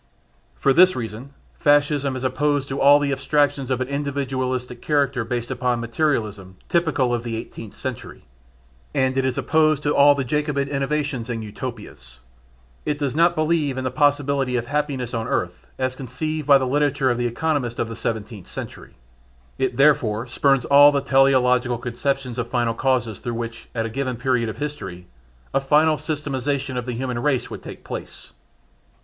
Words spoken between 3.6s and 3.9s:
of an